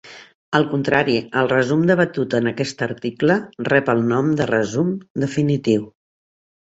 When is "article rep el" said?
2.85-4.01